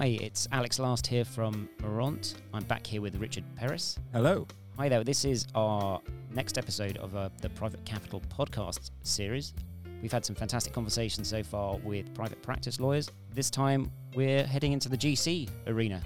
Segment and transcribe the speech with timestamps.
[0.00, 2.36] Hi, it's Alex Last here from Morant.
[2.54, 3.98] I'm back here with Richard Perris.
[4.14, 4.46] Hello.
[4.78, 5.04] Hi there.
[5.04, 6.00] This is our
[6.32, 9.52] next episode of uh, the Private Capital podcast series.
[10.00, 13.10] We've had some fantastic conversations so far with private practice lawyers.
[13.34, 16.00] This time we're heading into the GC arena.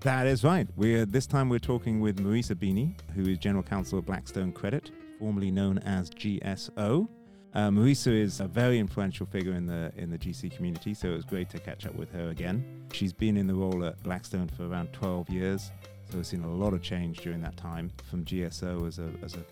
[0.00, 0.68] That is right.
[0.76, 4.90] We're this time we're talking with Marisa Beeney, who is General Counsel of Blackstone Credit,
[5.18, 7.08] formerly known as GSO.
[7.54, 11.14] Uh, Marisa is a very influential figure in the in the GC community, so it
[11.14, 12.86] was great to catch up with her again.
[12.92, 15.70] She's been in the role at Blackstone for around 12 years,
[16.10, 19.34] so we've seen a lot of change during that time, from GSO as a as
[19.34, 19.44] a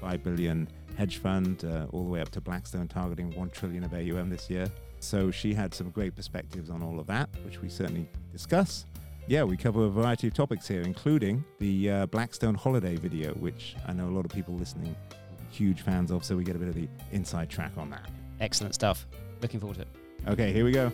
[0.00, 3.92] five billion hedge fund uh, all the way up to Blackstone targeting one trillion of
[3.92, 4.66] AUM this year.
[5.00, 8.86] So she had some great perspectives on all of that, which we certainly discuss.
[9.26, 13.74] Yeah, we cover a variety of topics here, including the uh, Blackstone holiday video, which
[13.86, 14.94] I know a lot of people listening
[15.54, 18.10] huge fans of, so we get a bit of the inside track on that.
[18.40, 19.06] Excellent stuff.
[19.40, 19.88] Looking forward to it.
[20.26, 20.90] Okay, here we go.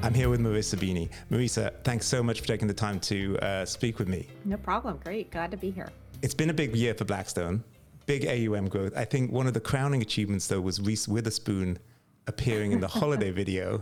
[0.00, 1.10] I'm here with Marisa Beeney.
[1.30, 4.26] Marisa, thanks so much for taking the time to uh, speak with me.
[4.44, 4.98] No problem.
[5.04, 5.30] Great.
[5.30, 5.88] Glad to be here.
[6.22, 7.62] It's been a big year for Blackstone,
[8.06, 8.96] big AUM growth.
[8.96, 11.78] I think one of the crowning achievements, though, was Reese Witherspoon
[12.26, 13.80] appearing in the holiday video,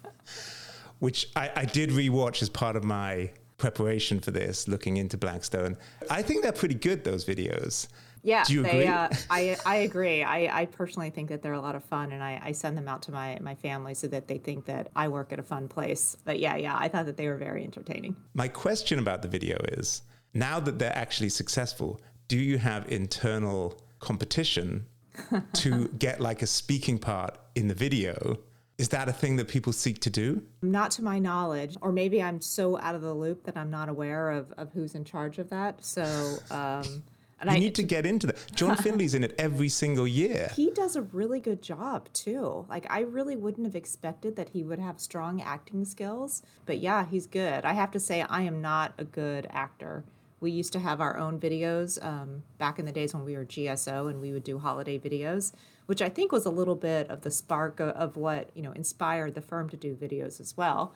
[1.00, 3.30] which I, I did rewatch as part of my
[3.60, 5.76] preparation for this, looking into Blackstone.
[6.10, 7.86] I think they're pretty good, those videos.
[8.22, 8.86] Yeah, Do you they, agree?
[8.86, 10.22] uh, I, I agree.
[10.22, 12.88] I, I personally think that they're a lot of fun, and I, I send them
[12.88, 15.68] out to my, my family so that they think that I work at a fun
[15.68, 16.16] place.
[16.24, 18.16] But yeah, yeah, I thought that they were very entertaining.
[18.34, 20.02] My question about the video is
[20.34, 24.86] now that they're actually successful, do you have internal competition
[25.54, 28.38] to get like a speaking part in the video?
[28.80, 30.42] Is that a thing that people seek to do?
[30.62, 33.90] Not to my knowledge, or maybe I'm so out of the loop that I'm not
[33.90, 35.84] aware of, of who's in charge of that.
[35.84, 36.02] So,
[36.50, 37.02] um,
[37.40, 38.38] and You I need to get into that.
[38.54, 40.50] John Finley's in it every single year.
[40.56, 42.64] he does a really good job too.
[42.70, 47.04] Like I really wouldn't have expected that he would have strong acting skills, but yeah,
[47.04, 47.66] he's good.
[47.66, 50.04] I have to say I am not a good actor.
[50.40, 53.44] We used to have our own videos um, back in the days when we were
[53.44, 55.52] GSO, and we would do holiday videos,
[55.90, 58.70] which I think was a little bit of the spark of, of what you know
[58.70, 60.94] inspired the firm to do videos as well.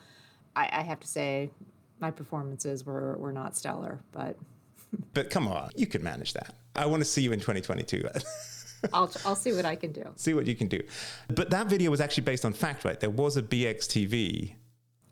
[0.55, 1.51] I, I have to say,
[1.99, 4.37] my performances were were not stellar, but
[5.13, 6.55] But come on, you can manage that.
[6.77, 8.07] I want to see you in 2022.
[8.93, 10.05] I'll I'll see what I can do.
[10.15, 10.81] see what you can do.
[11.27, 12.97] But that video was actually based on fact, right?
[12.97, 14.53] There was a BXTV.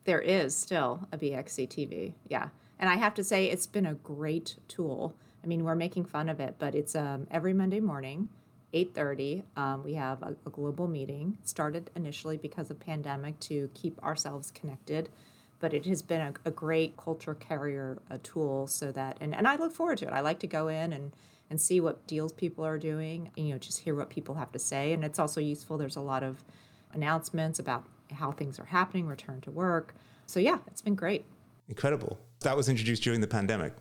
[0.06, 2.48] There is still a BXC TV, yeah.
[2.80, 5.14] And I have to say, it's been a great tool.
[5.44, 8.30] I mean, we're making fun of it, but it's um, every Monday morning,
[8.74, 11.38] 8.30, um, we have a, a global meeting.
[11.44, 15.10] Started initially because of pandemic to keep ourselves connected,
[15.60, 19.56] but it has been a, a great culture carrier tool so that, and, and I
[19.56, 20.14] look forward to it.
[20.14, 21.14] I like to go in and,
[21.50, 24.52] and see what deals people are doing, and, you know, just hear what people have
[24.54, 24.94] to say.
[24.94, 25.78] And it's also useful.
[25.78, 26.44] There's a lot of
[26.94, 29.94] announcements about how things are happening, return to work.
[30.26, 31.26] So yeah, it's been great.
[31.70, 32.20] Incredible.
[32.42, 33.74] That was introduced during the pandemic.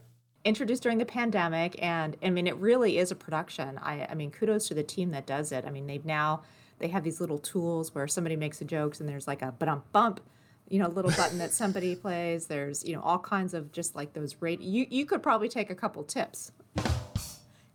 [0.45, 3.79] Introduced during the pandemic, and I mean, it really is a production.
[3.79, 5.65] I, I mean, kudos to the team that does it.
[5.65, 6.43] I mean, they've now
[6.79, 9.85] they have these little tools where somebody makes a jokes and there's like a bump
[9.93, 10.21] bump,
[10.69, 12.47] you know, little button that somebody plays.
[12.47, 14.61] There's you know all kinds of just like those rate.
[14.61, 16.51] You you could probably take a couple tips.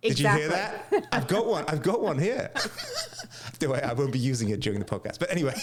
[0.01, 1.07] Did you hear that?
[1.11, 1.65] I've got one.
[1.67, 2.51] I've got one here.
[3.59, 5.19] Do I, I won't be using it during the podcast.
[5.19, 5.55] But anyway,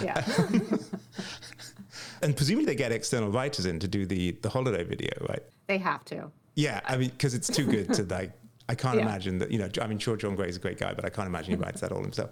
[0.02, 0.24] Yeah.
[2.22, 5.42] And presumably they get external writers in to do the, the holiday video, right?
[5.66, 6.30] they have to.
[6.54, 8.32] Yeah, I mean, because it's too good to like.
[8.68, 9.02] I can't Yeah.
[9.02, 9.50] imagine that.
[9.50, 11.56] You know, I mean, sure, Jon Gray is a great guy, but I can't imagine
[11.56, 12.30] he writes that all himself.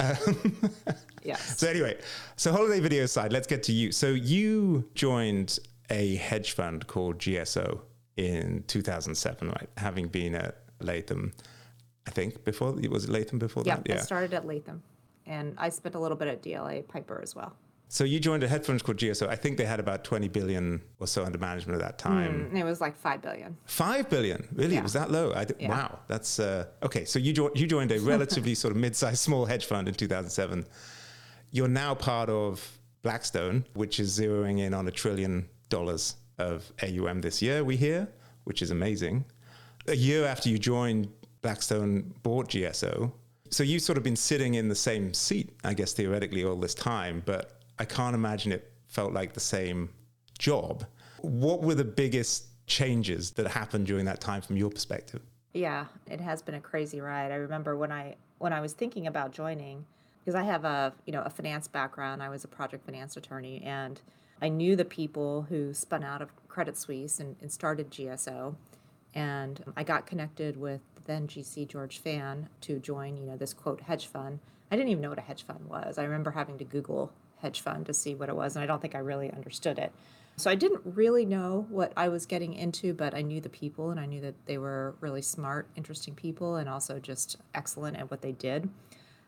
[0.00, 0.16] Um,
[1.24, 1.58] Yes.
[1.58, 1.98] so anyway,
[2.36, 3.92] so holiday video aside, let's get to you.
[3.92, 5.58] So you joined
[5.90, 7.80] a hedge fund called GSO
[8.16, 9.68] in 2007, right?
[9.76, 11.32] Having been at Latham,
[12.06, 13.88] I think before was it Latham before Yeah, that?
[13.88, 14.82] Yeah, I started at Latham,
[15.26, 17.54] and I spent a little bit at DLA Piper as well.
[17.92, 19.28] So you joined a hedge fund called GSO.
[19.28, 22.46] I think they had about 20 billion or so under management at that time.
[22.48, 23.54] And it was like five billion.
[23.66, 24.76] Five billion, really?
[24.76, 24.82] Yeah.
[24.82, 25.34] Was that low?
[25.34, 25.68] I d- Yeah.
[25.68, 27.04] Wow, that's uh, okay.
[27.04, 30.64] So you jo- you joined a relatively sort of mid-sized small hedge fund in 2007.
[31.50, 32.66] You're now part of
[33.02, 37.62] Blackstone, which is zeroing in on a trillion dollars of AUM this year.
[37.62, 38.08] We hear,
[38.44, 39.26] which is amazing.
[39.86, 41.10] A year after you joined,
[41.42, 43.12] Blackstone bought GSO.
[43.50, 46.72] So you've sort of been sitting in the same seat, I guess theoretically, all this
[46.74, 47.22] time.
[47.26, 49.90] But I can't imagine it felt like the same
[50.38, 50.84] job.
[51.20, 55.20] What were the biggest changes that happened during that time from your perspective?
[55.54, 57.30] Yeah, it has been a crazy ride.
[57.30, 59.84] I remember when I when I was thinking about joining,
[60.20, 62.22] because I have a you know a finance background.
[62.22, 64.00] I was a project finance attorney, and
[64.40, 68.54] I knew the people who spun out of Credit Suisse and, and started GSO,
[69.14, 73.80] and I got connected with then GC George Fan to join, you know, this quote
[73.82, 74.38] hedge fund.
[74.70, 75.98] I didn't even know what a hedge fund was.
[75.98, 78.80] I remember having to Google hedge fund to see what it was, and I don't
[78.80, 79.92] think I really understood it.
[80.36, 83.90] So I didn't really know what I was getting into, but I knew the people
[83.90, 88.10] and I knew that they were really smart, interesting people, and also just excellent at
[88.10, 88.70] what they did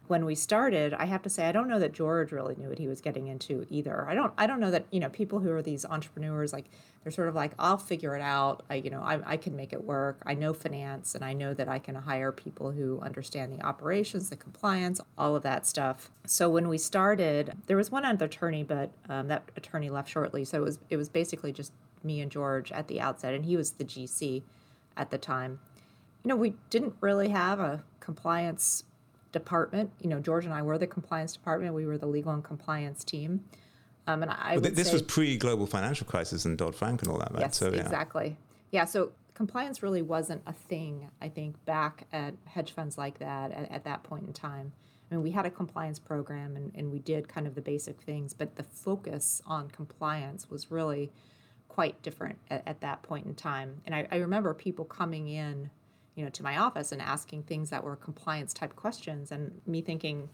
[0.06, 2.78] when we started, I have to say I don't know that George really knew what
[2.78, 4.06] he was getting into either.
[4.08, 6.66] I don't I don't know that you know people who are these entrepreneurs like
[7.04, 8.64] they're sort of like I'll figure it out.
[8.70, 10.22] I you know I, I can make it work.
[10.26, 14.30] I know finance and I know that I can hire people who understand the operations,
[14.30, 16.10] the compliance, all of that stuff.
[16.26, 20.44] So when we started, there was one other attorney, but um, that attorney left shortly.
[20.44, 21.72] So it was it was basically just
[22.02, 24.42] me and George at the outset, and he was the GC
[24.96, 25.60] at the time.
[26.24, 28.84] You know, we didn't really have a compliance
[29.32, 29.90] department.
[30.00, 31.74] You know, George and I were the compliance department.
[31.74, 33.44] We were the legal and compliance team.
[34.06, 37.18] Um, and I well, this say, was pre-global financial crisis and Dodd Frank and all
[37.18, 37.40] that, right?
[37.40, 37.80] Yes, so, yeah.
[37.80, 38.36] exactly.
[38.70, 41.10] Yeah, so compliance really wasn't a thing.
[41.22, 44.72] I think back at hedge funds like that at, at that point in time.
[45.10, 48.00] I mean, we had a compliance program and, and we did kind of the basic
[48.00, 51.10] things, but the focus on compliance was really
[51.68, 53.80] quite different at, at that point in time.
[53.86, 55.70] And I, I remember people coming in
[56.14, 59.82] you know, to my office and asking things that were compliance type questions and me
[59.82, 60.28] thinking,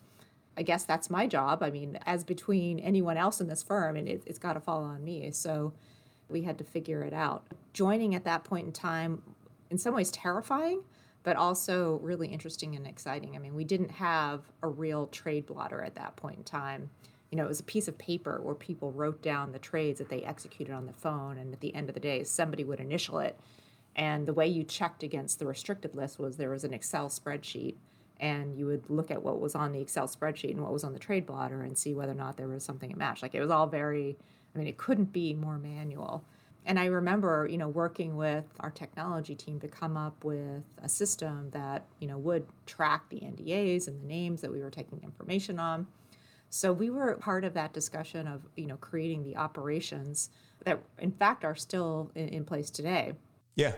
[0.57, 1.63] I guess that's my job.
[1.63, 4.83] I mean, as between anyone else in this firm, and it, it's got to fall
[4.83, 5.31] on me.
[5.33, 5.73] So
[6.29, 7.47] we had to figure it out.
[7.73, 9.23] Joining at that point in time,
[9.71, 10.83] in some ways terrifying,
[11.23, 13.37] but also really interesting and exciting.
[13.37, 16.91] I mean, we didn't have a real trade blotter at that point in time.
[17.31, 20.09] You know, it was a piece of paper where people wrote down the trades that
[20.09, 23.19] they executed on the phone, and at the end of the day, somebody would initial
[23.21, 23.39] it
[23.97, 27.77] and the way you checked against the restricted list was there was an Excel spreadsheet,
[28.21, 30.93] and you would look at what was on the Excel spreadsheet and what was on
[30.93, 33.23] the trade blotter and see whether or not there was something that matched.
[33.23, 34.17] Like it was all very,
[34.55, 36.23] I mean, it couldn't be more manual.
[36.67, 40.89] And I remember, you know, working with our technology team to come up with a
[40.89, 45.01] system that, you know, would track the NDAs and the names that we were taking
[45.03, 45.87] information on.
[46.51, 50.29] So we were part of that discussion of, you know, creating the operations
[50.65, 53.15] that, in fact, are still in, in place today.
[53.55, 53.73] Yeah.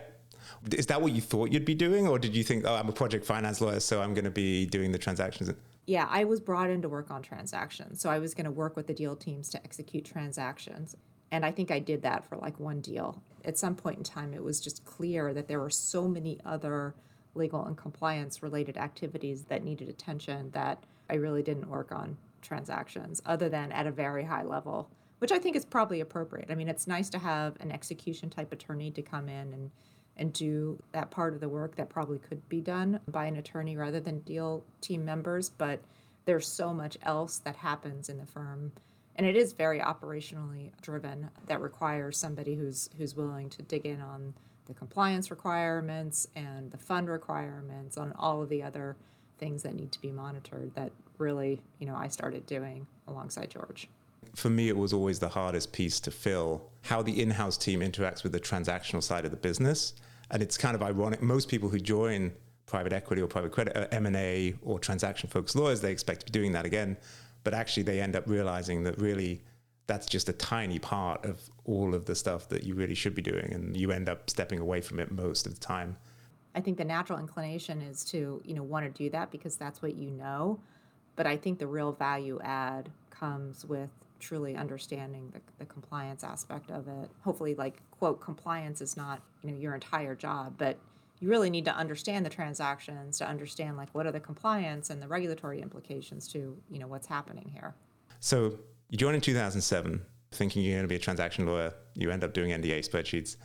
[0.71, 2.93] Is that what you thought you'd be doing, or did you think, oh, I'm a
[2.93, 5.51] project finance lawyer, so I'm going to be doing the transactions?
[5.85, 8.01] Yeah, I was brought in to work on transactions.
[8.01, 10.95] So I was going to work with the deal teams to execute transactions.
[11.31, 13.21] And I think I did that for like one deal.
[13.43, 16.95] At some point in time, it was just clear that there were so many other
[17.35, 23.21] legal and compliance related activities that needed attention that I really didn't work on transactions
[23.25, 24.89] other than at a very high level
[25.23, 26.51] which I think is probably appropriate.
[26.51, 29.71] I mean, it's nice to have an execution type attorney to come in and
[30.17, 33.75] and do that part of the work that probably could be done by an attorney
[33.75, 35.79] rather than deal team members, but
[36.25, 38.71] there's so much else that happens in the firm.
[39.15, 44.01] And it is very operationally driven that requires somebody who's who's willing to dig in
[44.01, 44.33] on
[44.65, 48.95] the compliance requirements and the fund requirements on all of the other
[49.37, 53.89] things that need to be monitored that really you know i started doing alongside george
[54.35, 57.79] for me, it was always the hardest piece to fill how the in house team
[57.79, 59.93] interacts with the transactional side of the business.
[60.31, 61.21] And it's kind of ironic.
[61.21, 62.33] Most people who join
[62.65, 66.31] private equity or private credit, uh, M&A or transaction focused lawyers, they expect to be
[66.31, 66.97] doing that again.
[67.43, 69.43] But actually, they end up realizing that really
[69.85, 73.21] that's just a tiny part of all of the stuff that you really should be
[73.21, 73.53] doing.
[73.53, 75.97] And you end up stepping away from it most of the time.
[76.55, 79.81] I think the natural inclination is to, you know, want to do that because that's
[79.81, 80.59] what you know.
[81.15, 83.89] But I think the real value add comes with
[84.23, 87.09] truly understanding the, the compliance aspect of it.
[87.23, 90.77] Hopefully, like, quote, compliance is not, you know, your entire job, but
[91.19, 95.01] you really need to understand the transactions to understand like what are the compliance and
[95.01, 97.73] the regulatory implications to you know what's happening here
[98.19, 100.01] so you joined in 2007
[100.31, 103.37] thinking you're going to be a transaction lawyer you end up doing nda spreadsheets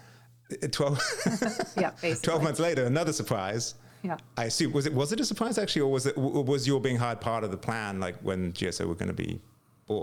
[0.60, 0.98] uh, 12
[1.76, 2.26] yeah basically.
[2.26, 4.16] 12 months later another surprise yeah.
[4.36, 6.96] I assume was it was it a surprise actually, or was it was your being
[6.96, 9.40] hired part of the plan, like when GSO were going to be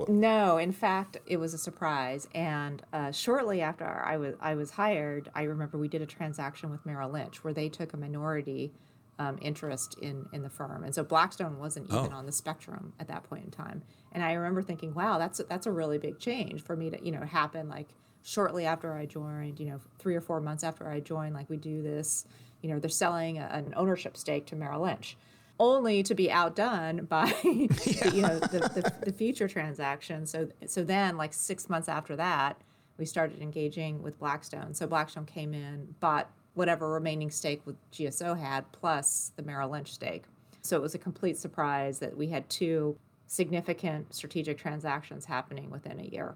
[0.10, 2.28] no, in fact, it was a surprise.
[2.34, 6.72] And uh, shortly after I was I was hired, I remember we did a transaction
[6.72, 8.74] with Merrill Lynch where they took a minority
[9.20, 12.18] um, interest in in the firm, and so Blackstone wasn't even oh.
[12.18, 13.84] on the spectrum at that point in time.
[14.12, 17.12] And I remember thinking, wow, that's that's a really big change for me to you
[17.12, 17.90] know happen like
[18.26, 21.58] shortly after I joined, you know, three or four months after I joined, like we
[21.58, 22.26] do this,
[22.64, 25.16] you know, they're selling a, an ownership stake to Merrill Lynch
[25.60, 28.14] only to be outdone by yeah.
[28.14, 30.26] you know the, the, the, future transaction.
[30.26, 32.60] So so then like six months after that,
[32.98, 34.74] we started engaging with Blackstone.
[34.74, 39.94] So Blackstone came in, bought whatever remaining stake with GSO had plus the Merrill Lynch
[39.94, 40.24] stake.
[40.62, 42.98] So it was a complete surprise that we had two
[43.28, 46.36] significant strategic transactions happening within a year.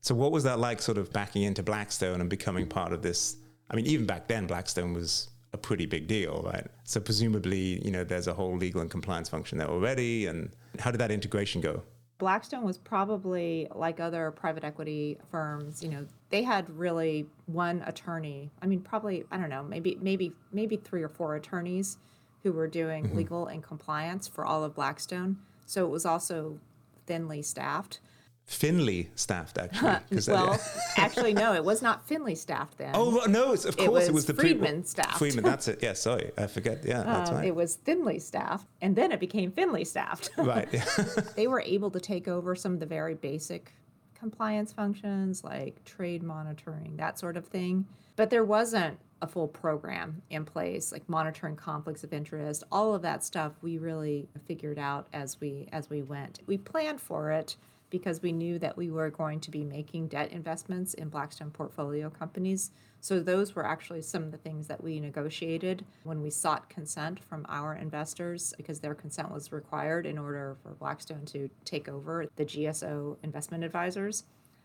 [0.00, 3.36] So what was that like sort of backing into Blackstone and becoming part of this?
[3.70, 6.66] I mean, even back then Blackstone was a pretty big deal, right?
[6.84, 10.26] So presumably, you know, there's a whole legal and compliance function there already.
[10.26, 11.82] And how did that integration go?
[12.18, 18.50] Blackstone was probably like other private equity firms, you know, they had really one attorney.
[18.60, 21.98] I mean, probably, I don't know, maybe maybe maybe three or four attorneys
[22.42, 23.16] who were doing mm-hmm.
[23.16, 25.38] legal and compliance for all of Blackstone.
[25.64, 26.58] So it was also
[27.06, 28.00] thinly staffed.
[28.48, 30.32] Finley staffed, actually.
[30.32, 30.58] well,
[30.96, 32.92] actually, no, it was not Finley staffed then.
[32.94, 35.18] Oh no, of course it was, it was the Friedman pre- staffed.
[35.18, 35.80] Friedman, that's it.
[35.82, 36.82] Yeah, sorry, I forget.
[36.82, 37.48] Yeah, that's um, right.
[37.48, 40.30] It was Finley staffed, and then it became Finley staffed.
[40.38, 40.66] right.
[41.36, 43.74] they were able to take over some of the very basic
[44.18, 47.86] compliance functions like trade monitoring, that sort of thing.
[48.16, 53.02] But there wasn't a full program in place like monitoring conflicts of interest all of
[53.02, 57.56] that stuff we really figured out as we as we went we planned for it
[57.90, 62.10] because we knew that we were going to be making debt investments in Blackstone portfolio
[62.10, 62.70] companies.
[63.00, 67.22] So, those were actually some of the things that we negotiated when we sought consent
[67.22, 72.26] from our investors because their consent was required in order for Blackstone to take over
[72.36, 74.24] the GSO investment advisors.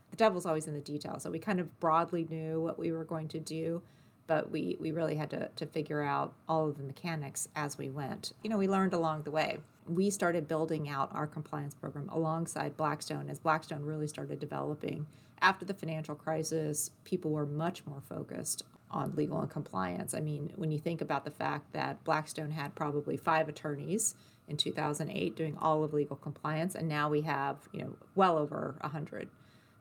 [0.10, 1.24] The devil's always in the details.
[1.24, 3.82] So, we kind of broadly knew what we were going to do
[4.26, 7.90] but we, we really had to, to figure out all of the mechanics as we
[7.90, 8.32] went.
[8.42, 12.78] You know, we learned along the way we started building out our compliance program alongside
[12.78, 15.06] Blackstone as Blackstone really started developing.
[15.42, 20.14] After the financial crisis, people were much more focused on legal and compliance.
[20.14, 24.16] I mean, when you think about the fact that Blackstone had probably five attorneys
[24.48, 28.76] in 2008 doing all of legal compliance, and now we have, you know, well over
[28.82, 29.30] 100.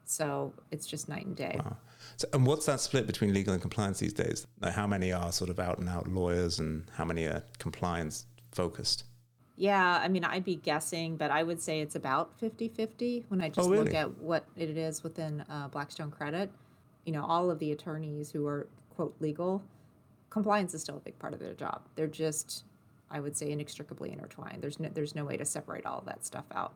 [0.05, 1.61] So it's just night and day.
[1.65, 1.77] Wow.
[2.17, 4.47] So, and what's that split between legal and compliance these days?
[4.61, 8.27] Like how many are sort of out and out lawyers, and how many are compliance
[8.51, 9.05] focused?
[9.57, 13.43] Yeah, I mean, I'd be guessing, but I would say it's about 50 50 when
[13.43, 13.85] I just oh, really?
[13.85, 16.51] look at what it is within uh, Blackstone Credit.
[17.05, 19.63] You know, all of the attorneys who are, quote, legal,
[20.31, 21.83] compliance is still a big part of their job.
[21.97, 22.65] They're just,
[23.11, 24.63] I would say, inextricably intertwined.
[24.63, 26.73] There's no, there's no way to separate all of that stuff out.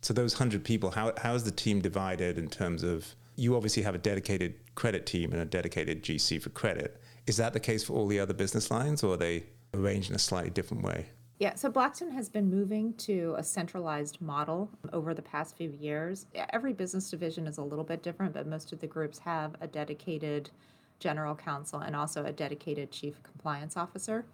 [0.00, 3.84] So, those 100 people, how, how is the team divided in terms of you obviously
[3.84, 7.00] have a dedicated credit team and a dedicated GC for credit.
[7.28, 10.16] Is that the case for all the other business lines, or are they arranged in
[10.16, 11.06] a slightly different way?
[11.38, 16.26] Yeah, so Blackstone has been moving to a centralized model over the past few years.
[16.34, 19.68] Every business division is a little bit different, but most of the groups have a
[19.68, 20.50] dedicated
[20.98, 24.24] general counsel and also a dedicated chief compliance officer.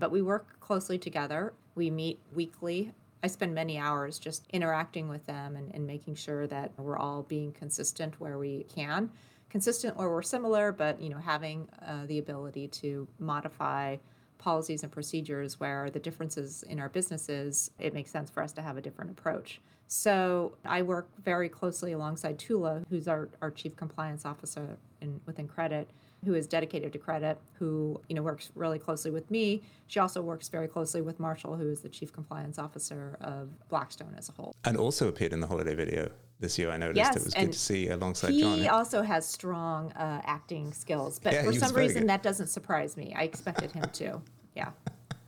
[0.00, 1.52] But we work closely together.
[1.76, 2.92] We meet weekly.
[3.22, 7.22] I spend many hours just interacting with them and, and making sure that we're all
[7.22, 9.10] being consistent where we can.
[9.48, 13.96] Consistent where we're similar, but you know, having uh, the ability to modify
[14.38, 18.62] policies and procedures where the differences in our businesses, it makes sense for us to
[18.62, 19.60] have a different approach.
[19.88, 25.48] So I work very closely alongside Tula, who's our, our chief compliance officer in, within
[25.48, 25.88] credit,
[26.24, 29.62] who is dedicated to credit, who you know works really closely with me.
[29.86, 34.14] She also works very closely with Marshall, who is the chief compliance officer of Blackstone
[34.18, 34.54] as a whole.
[34.64, 36.70] And also appeared in the holiday video this year.
[36.70, 38.58] I noticed yes, it was good to see alongside he John.
[38.58, 42.10] He also has strong uh, acting skills, but yeah, for some reason good.
[42.10, 43.14] that doesn't surprise me.
[43.16, 44.20] I expected him to.
[44.54, 44.70] Yeah.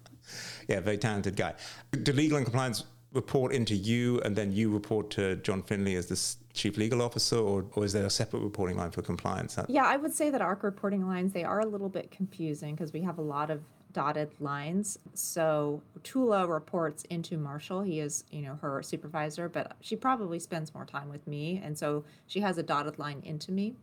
[0.69, 1.55] yeah, very talented guy.
[2.03, 6.07] Do legal and compliance report into you, and then you report to John Finley as
[6.07, 9.59] the chief legal officer, or, or is there a separate reporting line for compliance?
[9.69, 12.93] Yeah, I would say that our reporting lines they are a little bit confusing because
[12.93, 13.61] we have a lot of
[13.93, 14.99] dotted lines.
[15.15, 17.83] So Tula reports into Marshall.
[17.83, 21.77] He is, you know, her supervisor, but she probably spends more time with me, and
[21.77, 23.75] so she has a dotted line into me.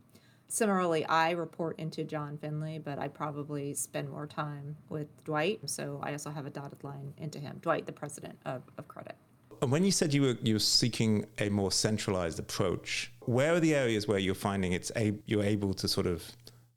[0.50, 5.60] Similarly, I report into John Finley, but I probably spend more time with Dwight.
[5.66, 9.14] So I also have a dotted line into him, Dwight, the president of, of credit.
[9.60, 13.60] And when you said you were you were seeking a more centralized approach, where are
[13.60, 16.24] the areas where you're finding it's a, you're able to sort of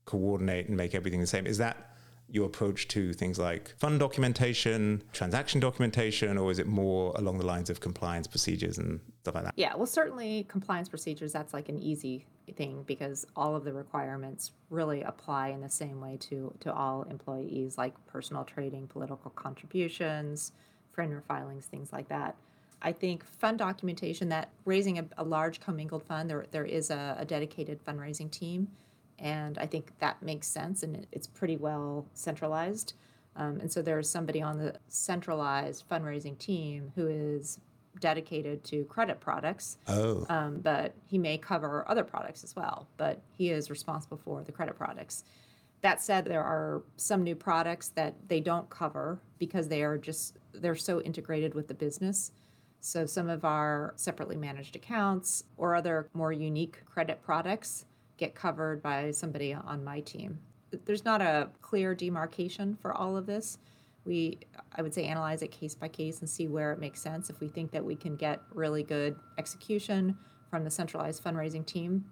[0.06, 1.46] coordinate and make everything the same?
[1.46, 1.91] Is that
[2.32, 7.46] your approach to things like fund documentation, transaction documentation, or is it more along the
[7.46, 9.54] lines of compliance procedures and stuff like that?
[9.58, 14.52] Yeah, well, certainly compliance procedures, that's like an easy thing because all of the requirements
[14.70, 20.54] really apply in the same way to, to all employees, like personal trading, political contributions,
[20.94, 22.36] friend or filings, things like that.
[22.82, 27.16] I think fund documentation that raising a, a large commingled fund, there, there is a,
[27.20, 28.70] a dedicated fundraising team
[29.22, 32.94] and I think that makes sense and it's pretty well centralized.
[33.36, 37.60] Um, and so there's somebody on the centralized fundraising team who is
[38.00, 39.78] dedicated to credit products.
[39.88, 40.26] Oh.
[40.30, 44.52] Um, but he may cover other products as well, but he is responsible for the
[44.52, 45.24] credit products.
[45.82, 50.38] That said, there are some new products that they don't cover because they are just,
[50.54, 52.32] they're so integrated with the business.
[52.82, 57.86] So some of our separately managed accounts or other more unique credit products
[58.22, 60.38] get covered by somebody on my team.
[60.86, 63.58] there's not a clear demarcation for all of this.
[64.06, 64.38] We,
[64.76, 67.32] I would say, analyze it case by case and see where it makes sense.
[67.32, 70.16] If we think that we can get really good execution
[70.52, 72.06] from the centralized fundraising team,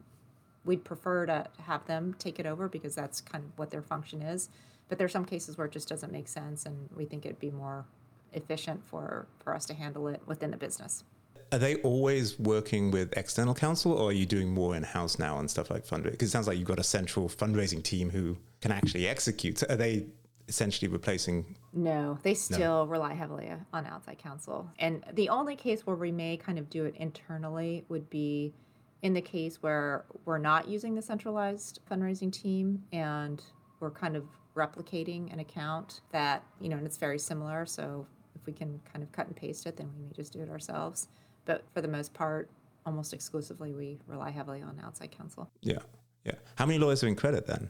[0.66, 4.24] we'd prefer to have them take it over because that's kind of what their function
[4.24, 4.50] is.
[4.88, 7.52] But there's some cases where it just doesn't make sense, and we think it'd be
[7.52, 7.86] more
[8.34, 11.04] efficient for for us to handle it within the business.
[11.52, 15.40] Are they always working with external counsel, or are you doing more in house now
[15.40, 16.12] and stuff like fundraising?
[16.12, 19.58] Because it sounds like you've got a central fundraising team who can actually execute.
[19.58, 20.06] So are they
[20.48, 21.56] essentially replacing?
[21.74, 24.70] No, they still rely heavily on outside counsel.
[24.80, 28.54] And the only case where we may kind of do it internally would be
[29.02, 33.42] in the case where we're not using the centralized fundraising team and
[33.80, 34.26] we're kind of
[34.56, 37.66] replicating an account that, you know, and it's very similar.
[37.66, 40.42] So if we can kind of cut and paste it, then we may just do
[40.42, 41.08] it ourselves.
[41.46, 42.50] But for the most part,
[42.86, 45.50] almost exclusively, we rely heavily on outside counsel.
[45.62, 45.80] Yeah,
[46.26, 46.36] yeah.
[46.56, 47.70] How many lawyers are in credit then,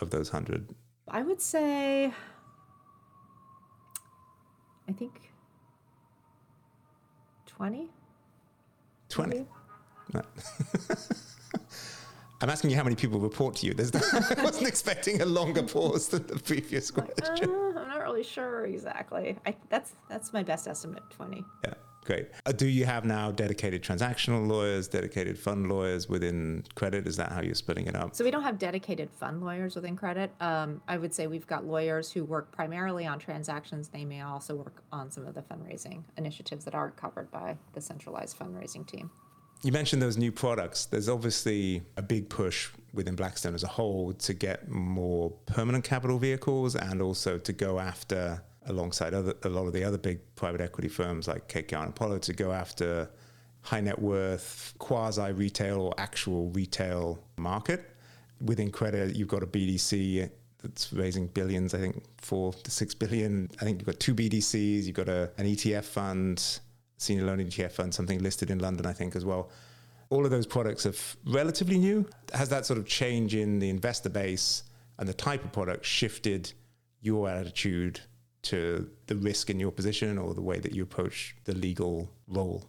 [0.00, 0.68] of those hundred?
[1.08, 2.12] I would say,
[4.88, 5.20] I think
[7.46, 7.88] 20.
[9.08, 9.46] Twenty.
[12.42, 13.74] I'm asking you how many people report to you.
[13.74, 17.50] There's I wasn't expecting a longer pause than the previous Like, question.
[17.50, 19.36] uh, I'm not really sure exactly.
[19.44, 21.44] I, that's that's my best estimate, 20.
[21.64, 22.28] Yeah, great.
[22.46, 27.06] Uh, do you have now dedicated transactional lawyers, dedicated fund lawyers within credit?
[27.06, 28.14] Is that how you're splitting it up?
[28.14, 30.32] So we don't have dedicated fund lawyers within credit.
[30.40, 33.88] Um, I would say we've got lawyers who work primarily on transactions.
[33.88, 37.80] They may also work on some of the fundraising initiatives that aren't covered by the
[37.80, 39.10] centralized fundraising team.
[39.62, 40.86] You mentioned those new products.
[40.86, 46.18] There's obviously a big push within Blackstone as a whole to get more permanent capital
[46.18, 50.60] vehicles and also to go after, alongside other, a lot of the other big private
[50.60, 53.10] equity firms like KKR and Apollo, to go after
[53.62, 57.90] high net worth, quasi retail or actual retail market.
[58.40, 60.30] Within credit, you've got a BDC
[60.62, 63.50] that's raising billions, I think four to six billion.
[63.60, 66.60] I think you've got two BDCs, you've got a, an ETF fund,
[66.96, 69.50] senior loan ETF fund, something listed in London, I think, as well.
[70.10, 72.08] All of those products are f- relatively new.
[72.34, 74.64] Has that sort of change in the investor base
[74.98, 76.52] and the type of product shifted
[77.00, 78.00] your attitude
[78.42, 82.64] to the risk in your position or the way that you approach the legal role?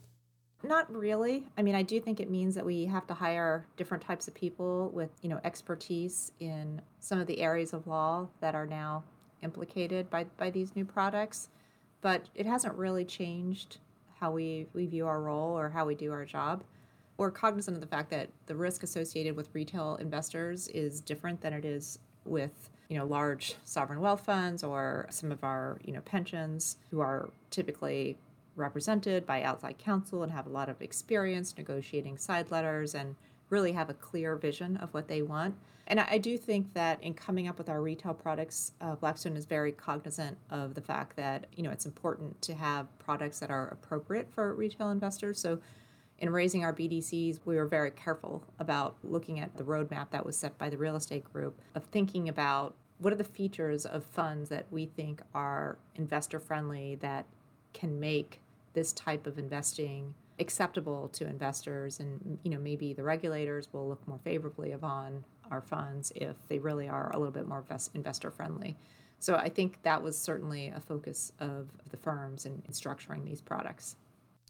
[0.64, 1.48] Not really.
[1.58, 4.36] I mean, I do think it means that we have to hire different types of
[4.36, 9.04] people with, you know, expertise in some of the areas of law that are now
[9.42, 11.50] implicated by, by these new products.
[12.02, 13.78] But it hasn't really changed
[14.20, 16.64] how we, we view our role or how we do our job.
[17.18, 21.54] We're cognizant of the fact that the risk associated with retail investors is different than
[21.54, 26.02] it is with you know large sovereign wealth funds or some of our you know
[26.02, 28.18] pensions who are typically
[28.58, 33.16] represented by outside counsel and have a lot of experience negotiating side letters and
[33.50, 35.56] really have a clear vision of what they want.
[35.88, 39.46] And I, do think that in coming up with our retail products, uh, Blackstone is
[39.46, 43.70] very cognizant of the fact that you know it's important to have products that are
[43.70, 45.40] appropriate for retail investors.
[45.40, 45.60] So
[46.20, 50.38] in raising our BDCs, we were very careful about looking at the roadmap that was
[50.38, 54.50] set by the real estate group of thinking about what are the features of funds
[54.50, 57.26] that we think are investor friendly that
[57.74, 58.40] can make
[58.74, 64.06] this type of investing acceptable to investors and you know maybe the regulators will look
[64.08, 68.76] more favorably upon our funds if they really are a little bit more investor friendly
[69.20, 73.42] so i think that was certainly a focus of the firms in, in structuring these
[73.42, 73.98] products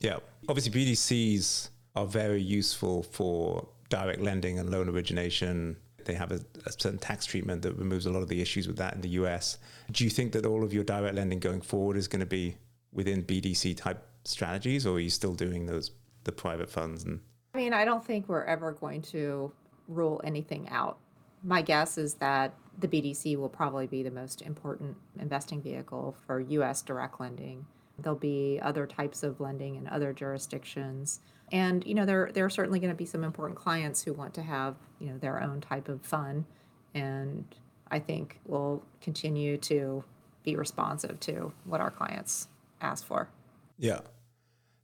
[0.01, 0.17] Yeah.
[0.49, 5.77] Obviously, BDCs are very useful for direct lending and loan origination.
[6.05, 8.77] They have a, a, certain tax treatment that removes a lot of the issues with
[8.77, 9.57] that in the US.
[9.91, 12.57] Do you think that all of your direct lending going forward is going to be
[12.93, 15.91] within BDC type strategies, or are you still doing those
[16.23, 17.19] the private funds and
[17.53, 19.51] I mean, I don't think we're ever going to
[19.87, 20.99] rule anything out.
[21.43, 26.39] My guess is that the BDC will probably be the most important investing vehicle for
[26.39, 27.65] US direct lending.
[28.01, 31.19] There'll be other types of lending in other jurisdictions.
[31.51, 34.33] And you know, there there are certainly going to be some important clients who want
[34.35, 36.45] to have, you know, their own type of fund
[36.93, 37.45] and
[37.89, 40.03] I think we'll continue to
[40.43, 42.47] be responsive to what our clients
[42.79, 43.29] ask for.
[43.77, 43.99] Yeah.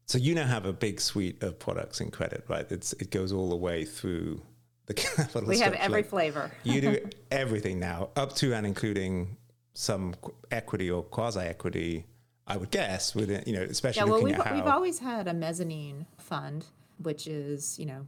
[0.05, 2.69] So you now have a big suite of products in credit, right?
[2.71, 4.41] It's it goes all the way through
[4.85, 5.47] the capital.
[5.47, 6.51] We have every flavor.
[6.63, 9.37] you do everything now, up to and including
[9.73, 10.15] some
[10.51, 12.05] equity or quasi equity.
[12.47, 15.33] I would guess, within you know, especially Yeah, well, we've, how we've always had a
[15.33, 16.65] mezzanine fund,
[17.01, 18.05] which is, you know,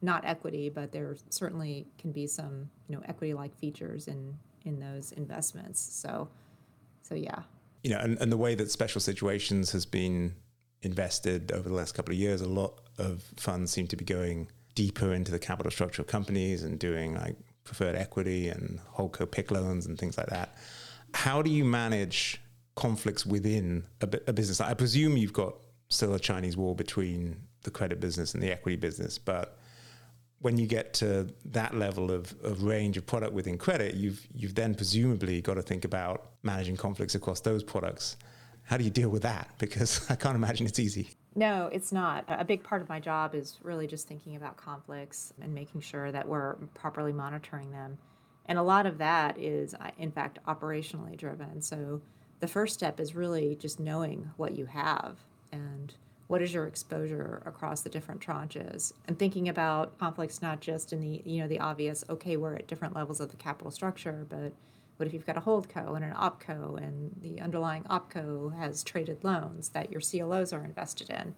[0.00, 5.12] not equity, but there certainly can be some, you know, equity-like features in in those
[5.12, 5.80] investments.
[5.80, 6.28] So,
[7.02, 7.40] so yeah.
[7.82, 10.34] you know, and, and the way that special situations has been
[10.82, 14.48] invested over the last couple of years, a lot of funds seem to be going
[14.74, 19.50] deeper into the capital structure of companies and doing like preferred equity and holdco PIK
[19.50, 20.56] loans and things like that.
[21.14, 22.40] How do you manage
[22.74, 24.60] conflicts within a, a business?
[24.60, 25.54] I presume you've got
[25.88, 29.58] still a Chinese wall between the credit business and the equity business, but
[30.42, 34.54] when you get to that level of, of range of product within credit, you've you've
[34.54, 38.16] then presumably got to think about managing conflicts across those products.
[38.64, 39.48] How do you deal with that?
[39.58, 41.10] Because I can't imagine it's easy.
[41.34, 42.24] No, it's not.
[42.28, 46.12] A big part of my job is really just thinking about conflicts and making sure
[46.12, 47.96] that we're properly monitoring them.
[48.46, 51.62] And a lot of that is, in fact, operationally driven.
[51.62, 52.02] So
[52.42, 55.16] the first step is really just knowing what you have
[55.52, 55.94] and
[56.26, 61.00] what is your exposure across the different tranches and thinking about conflicts not just in
[61.00, 64.52] the you know the obvious okay we're at different levels of the capital structure but
[64.96, 69.24] what if you've got a holdco and an opco, and the underlying opco has traded
[69.24, 71.34] loans that your CLOs are invested in?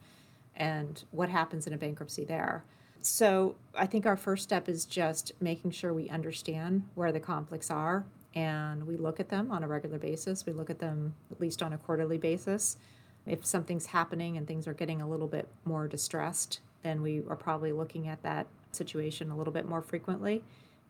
[0.54, 2.64] And what happens in a bankruptcy there?
[3.00, 7.70] So I think our first step is just making sure we understand where the conflicts
[7.70, 10.44] are and we look at them on a regular basis.
[10.46, 12.76] We look at them at least on a quarterly basis.
[13.26, 17.36] If something's happening and things are getting a little bit more distressed, then we are
[17.36, 20.42] probably looking at that situation a little bit more frequently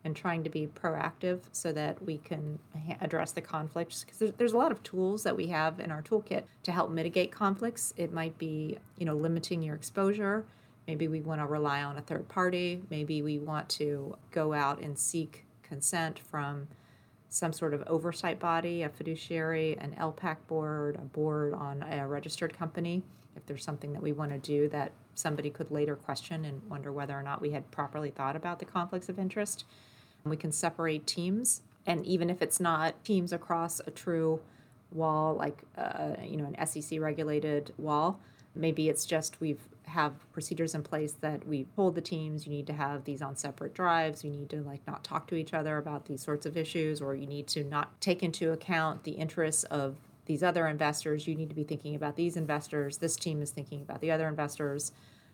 [0.05, 2.59] and trying to be proactive so that we can
[3.01, 6.43] address the conflicts because there's, a lot of tools that we have in our toolkit
[6.63, 10.45] to help mitigate conflicts it might be you know limiting your exposure
[10.87, 14.79] maybe we want to rely on a third party maybe we want to go out
[14.79, 16.67] and seek consent from
[17.35, 22.57] some sort of oversight body a fiduciary an lpac board a board on a registered
[22.57, 23.03] company.
[23.35, 26.93] If there's something that we want to do that somebody could later question and wonder
[26.93, 29.65] whether or not we had properly thought about the conflicts of interest
[30.25, 34.41] we can separate teams, and even if it's not teams across a true
[34.91, 38.19] wall, like uh, you know an SEC regulated wall,
[38.55, 42.45] maybe it's just we've have procedures in place that we hold the teams.
[42.45, 44.23] You need to have these on separate drives.
[44.23, 47.15] You need to like not talk to each other about these sorts of issues, or
[47.15, 49.95] you need to not take into account the interests of
[50.25, 51.27] these other investors.
[51.27, 52.97] You need to be thinking about these investors.
[52.97, 54.91] This team is thinking about the other investors.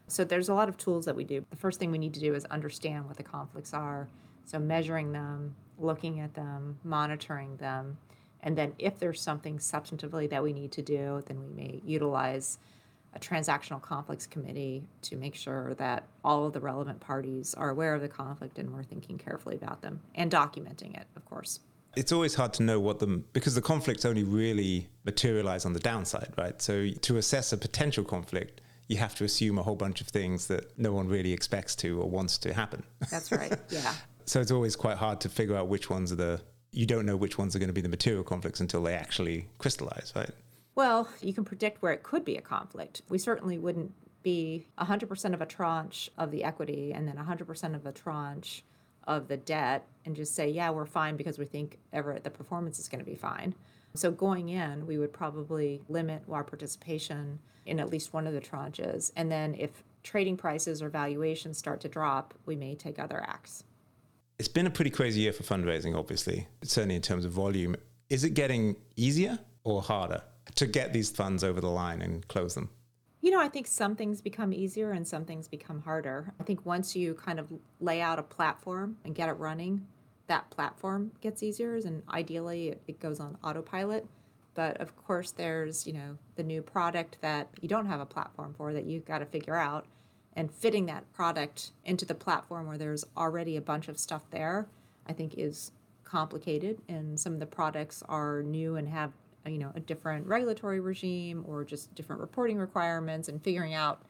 [0.08, 1.46] So there's a lot of tools that we do.
[1.50, 4.08] The first thing we need to do is understand what the conflicts are
[4.46, 7.98] so measuring them, looking at them, monitoring them,
[8.44, 12.58] and then if there's something substantively that we need to do, then we may utilize
[13.14, 17.94] a transactional conflicts committee to make sure that all of the relevant parties are aware
[17.94, 21.60] of the conflict and we're thinking carefully about them and documenting it, of course.
[21.98, 25.80] It's always hard to know what the because the conflicts only really materialize on the
[25.80, 26.62] downside, right?
[26.62, 30.48] So to assess a potential conflict, you have to assume a whole bunch of things
[30.48, 32.84] that no one really expects to or wants to happen.
[33.10, 33.54] That's right.
[33.70, 33.94] Yeah.
[34.26, 37.18] So it's always quite hard to figure out which ones are the you don't know
[37.18, 40.30] which ones are going to be the material conflicts until they actually crystallize, right?
[40.76, 43.02] Well, you can predict where it could be a conflict.
[43.10, 47.86] We certainly wouldn't be 100% of a tranche of the equity and then 100% of
[47.86, 48.64] a tranche
[49.08, 52.80] of the debt and just say, yeah, we're fine because we think ever the performance
[52.80, 53.56] is going to be fine.
[53.96, 58.40] So going in, we would probably limit our participation in at least one of the
[58.40, 59.12] tranches.
[59.16, 63.64] And then if trading prices or valuations start to drop, we may take other acts.
[64.40, 67.76] It's been a pretty crazy year for fundraising, obviously, certainly in terms of volume.
[68.10, 70.24] Is it getting easier or harder
[70.56, 72.70] to get these funds over the line and close them?
[73.22, 76.34] You know, I think some things become easier and some things become harder.
[76.40, 77.48] I think once you kind of
[77.80, 79.86] lay out a platform and get it running,
[80.28, 84.08] that platform gets easier, and ideally it, goes on autopilot.
[84.56, 88.54] But of course, there's, you know, the new product that you don't have a platform
[88.58, 89.86] for that you've got to figure out
[90.36, 94.68] and fitting that product into the platform where there's already a bunch of stuff there,
[95.06, 95.72] I think is
[96.04, 96.82] complicated.
[96.88, 99.12] And some of the products are new and have
[99.46, 103.28] you know a different regulatory regime or just different reporting requirements.
[103.30, 104.04] And figuring out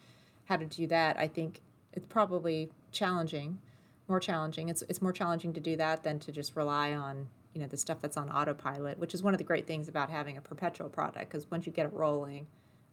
[0.45, 1.61] how to do that, I think
[1.93, 3.59] it's probably challenging,
[4.07, 4.69] more challenging.
[4.69, 7.77] It's it's more challenging to do that than to just rely on you know the
[7.77, 10.89] stuff that's on autopilot, which is one of the great things about having a perpetual
[10.89, 12.47] product because once you get it rolling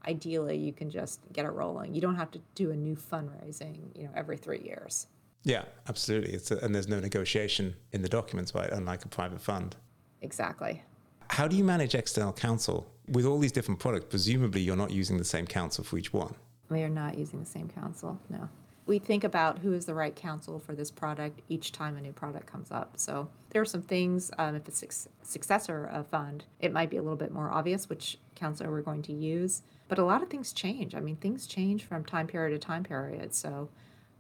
[0.07, 1.95] ideally you can just get it rolling.
[1.95, 5.07] You don't have to do a new fundraising, you know, every three years.
[5.45, 6.33] Yeah, absolutely.
[6.33, 8.71] It's a, and there's no negotiation in the documents, right?
[8.71, 9.77] Unlike a private fund.
[10.21, 10.83] Exactly.
[11.31, 14.07] How do you manage external counsel with all these different products?
[14.09, 16.35] Presumably, you're not using the same counsel for each one.
[16.69, 18.19] We are not using the same counsel.
[18.29, 18.49] No.
[18.87, 22.13] We think about who is the right counsel for this product each time a new
[22.13, 22.93] product comes up.
[22.97, 24.31] So there are some things.
[24.39, 27.89] Um, if it's a successor uh, fund, it might be a little bit more obvious
[27.89, 29.63] which counselor we're going to use.
[29.89, 30.95] But a lot of things change.
[30.95, 33.35] I mean, things change from time period to time period.
[33.35, 33.69] So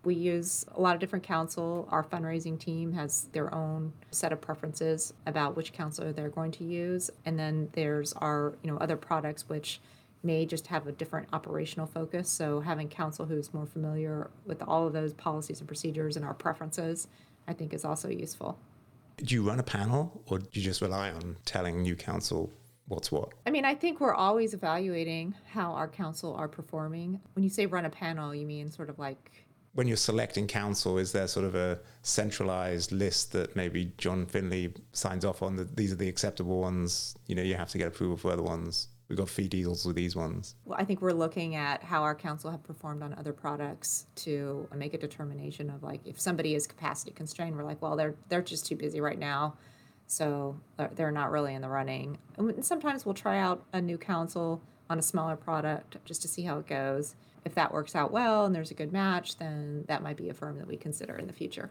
[0.05, 1.89] we use a lot of different counsel.
[1.91, 6.65] Our fundraising team has their own set of preferences about which counselor they're going to
[6.65, 7.11] use.
[7.25, 9.81] And then there's our, you know, other products which
[10.23, 12.29] may just have a different operational focus.
[12.29, 16.35] So having counsel who's more familiar with all of those policies and procedures and our
[16.35, 17.09] preferences
[17.49, 18.59] I think is also useful.
[19.17, 22.53] Do you run a panel or do you just rely on telling new counsel
[22.87, 23.31] what's what?
[23.47, 27.21] I mean, I think we're always evaluating how our counsel are performing.
[27.33, 29.48] When you say run a panel, you mean sort of like
[29.79, 34.75] when you're selecting counsel, is there sort of a centralized list that maybe John Finley
[34.91, 37.15] signs off on that these are the acceptable ones?
[37.29, 38.89] You know, you have to get approval for other ones.
[39.09, 40.57] We've got fee deals with these ones.
[40.65, 44.67] Well, I think we're looking at how our counsel have performed on other products to
[44.75, 48.43] make a determination of like if somebody is capacity constrained, we're like, well, they're they're
[48.43, 49.55] just too busy right now,
[50.09, 50.59] so
[50.97, 52.19] they're not really in the running.
[52.37, 54.61] And sometimes we'll try out a new counsel
[54.91, 57.15] on a smaller product just to see how it goes.
[57.45, 60.35] If that works out well and there's a good match, then that might be a
[60.35, 61.71] firm that we consider in the future.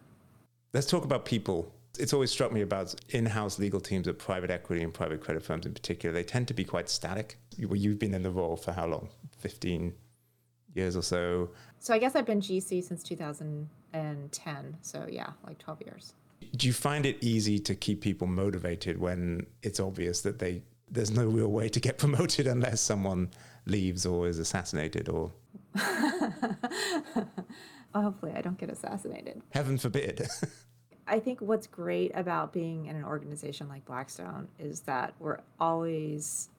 [0.74, 4.84] Let's talk about people it's always struck me about in-house legal teams at private equity
[4.84, 6.14] and private credit firms in particular.
[6.14, 7.38] They tend to be quite static.
[7.58, 9.10] You've been in the role for how long?
[9.40, 9.94] 15
[10.74, 11.50] years or so.
[11.80, 14.78] So I guess I've been GC since 2010.
[14.82, 16.14] So yeah, like 12 years.
[16.56, 21.12] Do you find it easy to keep people motivated when it's obvious that they there's
[21.12, 23.30] no real way to get promoted unless someone
[23.66, 25.32] leaves or is assassinated or
[27.16, 27.28] well,
[28.04, 29.42] hopefully I don't get assassinated.
[29.52, 30.28] Heaven forbid.
[31.08, 36.50] I think what's great about being in an organization like Blackstone is that we're always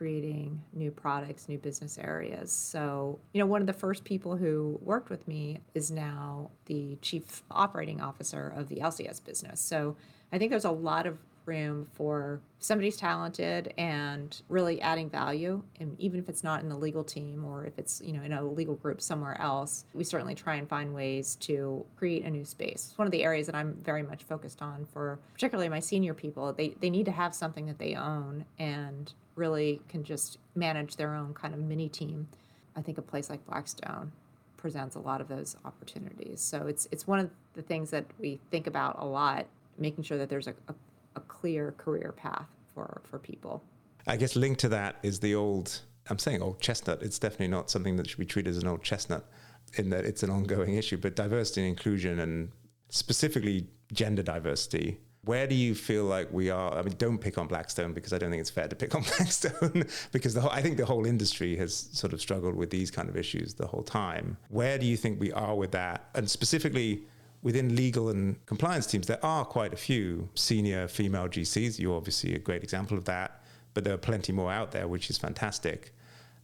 [0.00, 2.50] creating new products, new business areas.
[2.50, 6.96] So, you know, one of the first people who worked with me is now the
[7.02, 9.60] chief operating officer of the LCS business.
[9.60, 9.96] So,
[10.32, 15.62] I think there's a lot of room for somebody's talented and really adding value.
[15.78, 18.32] And even if it's not in the legal team or if it's you know in
[18.32, 22.44] a legal group somewhere else we certainly try and find ways to create a new
[22.44, 22.88] space.
[22.90, 26.14] It's one of the areas that i'm very much focused on for particularly my senior
[26.14, 26.52] people.
[26.52, 31.14] They, they need to have something that they own and really can just manage their
[31.14, 32.28] own kind of mini team.
[32.76, 34.12] I think a place like blackstone
[34.56, 36.40] presents a lot of those opportunities.
[36.40, 39.46] So it's it's one of the things that we think about a lot
[39.78, 40.74] making sure that there's a, a
[41.16, 43.62] a clear career path for, for people.
[44.06, 47.02] I guess linked to that is the old, I'm saying old chestnut.
[47.02, 49.26] It's definitely not something that should be treated as an old chestnut
[49.74, 52.50] in that it's an ongoing issue, but diversity and inclusion and
[52.88, 54.98] specifically gender diversity.
[55.22, 56.74] Where do you feel like we are?
[56.76, 59.02] I mean, don't pick on Blackstone because I don't think it's fair to pick on
[59.18, 63.08] Blackstone because whole, I think the whole industry has sort of struggled with these kind
[63.08, 64.38] of issues the whole time.
[64.48, 66.08] Where do you think we are with that?
[66.14, 67.02] And specifically,
[67.42, 71.78] within legal and compliance teams, there are quite a few senior female GCs.
[71.78, 73.42] You're obviously a great example of that,
[73.74, 75.94] but there are plenty more out there, which is fantastic.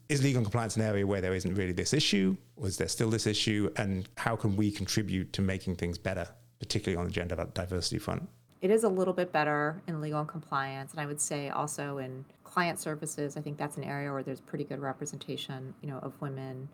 [0.09, 2.89] Is legal and compliance an area where there isn't really this issue, or is there
[2.89, 3.71] still this issue?
[3.77, 6.29] And how can we contribute to making things better,
[6.61, 8.29] particularly on the gender diversity front?
[8.63, 11.99] It is a little bit better in legal and compliance, and I would say also
[11.99, 13.37] in client services.
[13.37, 16.69] I think that's an area where there's pretty good representation, you know, of women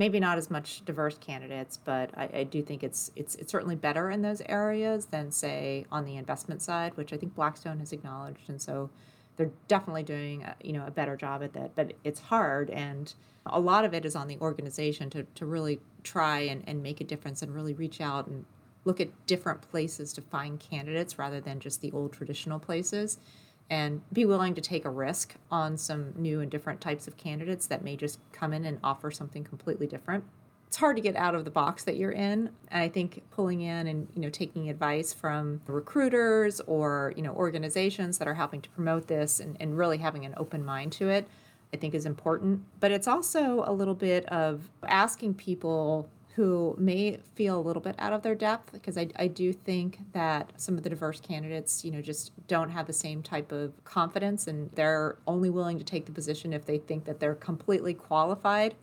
[0.00, 3.76] maybe not as much diverse candidates, but I, I, do think it's it's it's certainly
[3.76, 7.92] better in those areas than say on the investment side, which I think Blackstone has
[7.92, 8.88] acknowledged, and so
[9.36, 11.76] they're definitely doing a, you know a better job at that.
[11.76, 13.12] But it's hard, and
[13.44, 17.02] a lot of it is on the organization to to really try and, and make
[17.02, 18.46] a difference and really reach out and
[18.86, 23.18] look at different places to find candidates rather than just the old traditional places
[23.70, 27.66] and be willing to take a risk on some new and different types of candidates
[27.68, 30.24] that may just come in and offer something completely different.
[30.66, 32.50] It's hard to get out of the box that you're in.
[32.68, 37.32] And I think pulling in and you know taking advice from recruiters or you know
[37.32, 41.08] organizations that are helping to promote this and, and really having an open mind to
[41.08, 41.28] it,
[41.72, 42.62] I think is important.
[42.80, 46.08] But it's also a little bit of asking people
[46.40, 49.98] who may feel a little bit out of their depth because I, I do think
[50.14, 53.74] that some of the diverse candidates you know just don't have the same type of
[53.84, 57.92] confidence and they're only willing to take the position if they think that they're completely
[57.92, 58.74] qualified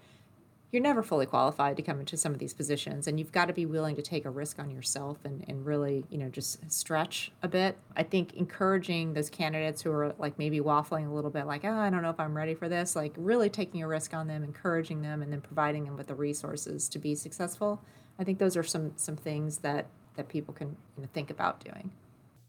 [0.72, 3.54] you're never fully qualified to come into some of these positions and you've got to
[3.54, 7.32] be willing to take a risk on yourself and, and really you know just stretch
[7.42, 7.78] a bit.
[7.96, 11.74] I think encouraging those candidates who are like maybe waffling a little bit like oh
[11.74, 14.44] i don't know if i'm ready for this like really taking a risk on them
[14.44, 17.82] encouraging them and then providing them with the resources to be successful
[18.20, 21.64] i think those are some some things that that people can you know, think about
[21.64, 21.92] doing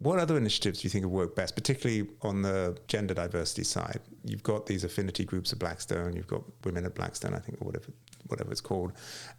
[0.00, 4.00] what other initiatives do you think have worked best, particularly on the gender diversity side?
[4.24, 7.64] You've got these affinity groups at Blackstone, you've got Women at Blackstone, I think, or
[7.64, 7.86] whatever,
[8.28, 8.92] whatever it's called.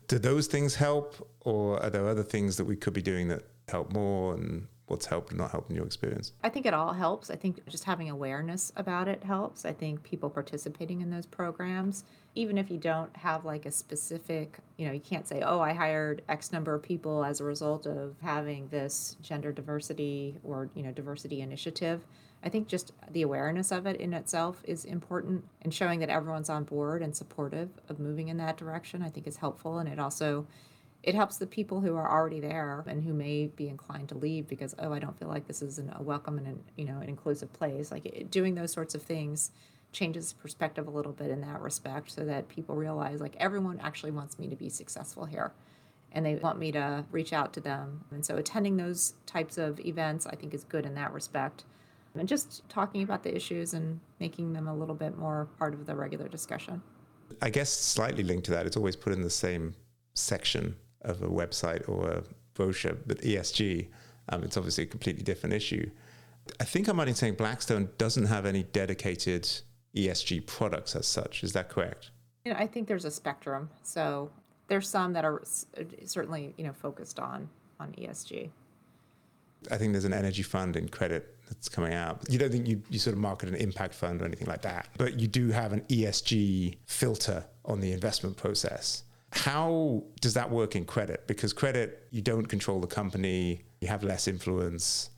[0.07, 3.43] Do those things help, or are there other things that we could be doing that
[3.69, 4.33] help more?
[4.33, 6.33] And what's helped and not helped in your experience?
[6.43, 7.29] I think it all helps.
[7.29, 9.65] I think just having awareness about it helps.
[9.65, 12.03] I think people participating in those programs,
[12.35, 15.73] even if you don't have like a specific, you know, you can't say, oh, I
[15.73, 20.83] hired X number of people as a result of having this gender diversity or, you
[20.83, 22.01] know, diversity initiative.
[22.43, 26.49] I think just the awareness of it in itself is important and showing that everyone's
[26.49, 29.79] on board and supportive of moving in that direction, I think is helpful.
[29.79, 30.47] And it also
[31.01, 34.47] it helps the people who are already there and who may be inclined to leave
[34.47, 36.99] because oh i don't feel like this is an, a welcome and an, you know
[36.99, 37.91] an inclusive place.
[37.91, 39.51] Like it, doing those sorts of things
[39.91, 44.11] changes perspective a little bit in that respect so that people realize like everyone actually
[44.11, 45.51] wants me to be successful here
[46.11, 48.03] and they want me to reach out to them.
[48.11, 51.63] And so attending those types of events i think is good in that respect.
[52.15, 55.85] And just talking about the issues and making them a little bit more part of
[55.85, 56.81] the regular discussion.
[57.41, 59.75] I guess slightly linked to that it's always put in the same
[60.15, 63.87] section of a website or a brochure, but ESG,
[64.29, 65.89] um, it's obviously a completely different issue.
[66.59, 69.47] I think I'm right in saying Blackstone doesn't have any dedicated
[69.95, 71.43] ESG products as such.
[71.43, 72.11] Is that correct?
[72.45, 73.69] You know, I think there's a spectrum.
[73.83, 74.31] So
[74.67, 75.43] there's some that are
[76.05, 78.49] certainly you know focused on on ESG.
[79.71, 82.21] I think there's an energy fund in credit that's coming out.
[82.29, 84.87] You don't think you, you sort of market an impact fund or anything like that,
[84.97, 89.03] but you do have an ESG filter on the investment process.
[89.31, 91.27] How does that work in credit?
[91.27, 95.11] Because credit, you don't control the company, you have less influence.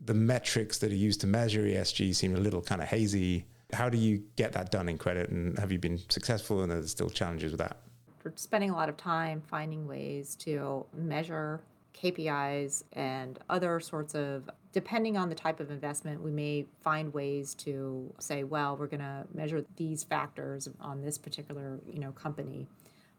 [0.00, 3.46] The metrics that are used to measure ESG seem a little kind of hazy.
[3.72, 5.30] How do you get that done in credit?
[5.30, 6.62] And have you been successful?
[6.62, 7.78] And are there still challenges with that?
[8.24, 11.60] We're spending a lot of time finding ways to measure
[11.94, 17.54] KPIs and other sorts of depending on the type of investment we may find ways
[17.54, 22.66] to say well we're going to measure these factors on this particular you know company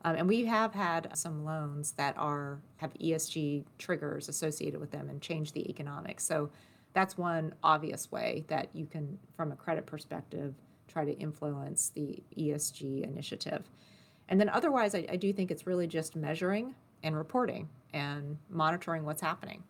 [0.05, 5.09] um, and we have had some loans that are have ESG triggers associated with them
[5.09, 6.23] and change the economics.
[6.23, 6.51] So
[6.93, 10.53] that's one obvious way that you can, from a credit perspective,
[10.87, 13.67] try to influence the ESG initiative.
[14.29, 19.05] And then otherwise, I, I do think it's really just measuring and reporting and monitoring
[19.05, 19.63] what's happening.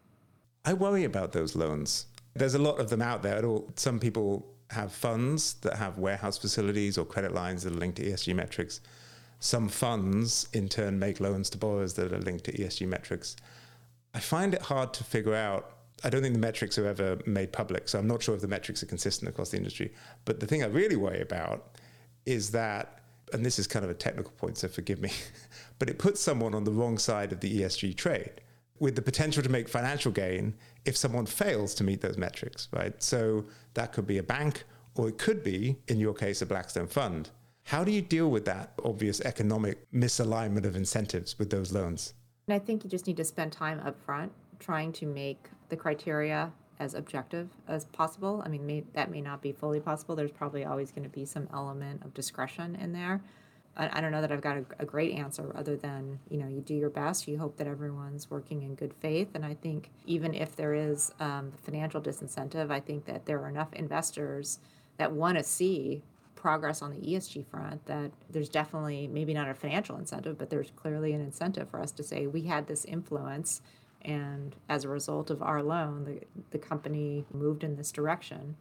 [0.65, 2.07] I worry about those loans.
[2.33, 3.41] There's a lot of them out there.
[3.77, 8.03] Some people have funds that have warehouse facilities or credit lines that are linked to
[8.03, 8.81] ESG metrics
[9.39, 13.35] some funds in turn make loans to borrowers that are linked to ESG metrics.
[14.13, 15.71] I find it hard to figure out.
[16.03, 18.47] I don't think the metrics are ever made public, so I'm not sure if the
[18.47, 19.93] metrics are consistent across the industry.
[20.25, 21.77] But the thing I really worry about
[22.25, 22.99] is that,
[23.33, 25.11] and this is kind of a technical point, so forgive me,
[25.79, 28.41] but it puts someone on the wrong side of the ESG trade
[28.79, 30.53] with the potential to make financial gain
[30.85, 33.01] if someone fails to meet those metrics, right?
[33.01, 34.63] So that could be a bank,
[34.95, 37.29] or it could be, in your case, a Blackstone fund.
[37.65, 42.13] How do you deal with that obvious economic misalignment of incentives with those loans?
[42.47, 45.75] And I think you just need to spend time up front trying to make the
[45.75, 48.43] criteria as objective as possible.
[48.45, 50.15] I mean, may, that may not be fully possible.
[50.15, 53.19] There's probably always going to be some element of discretion in there.
[53.75, 56.47] I, I don't know that I've got a, a, great answer other than, you know,
[56.47, 57.27] you do your best.
[57.27, 59.29] You hope that everyone's working in good faith.
[59.33, 63.49] And I think even if there is um, financial disincentive, I think that there are
[63.49, 64.59] enough investors
[64.97, 66.03] that want to see
[66.45, 70.69] progress on the ESG front that there's definitely maybe not a financial incentive, but there's
[70.75, 73.63] clearly an incentive for us to say we had this influence
[74.03, 78.55] and as a result of our loan, the, the company moved in this direction.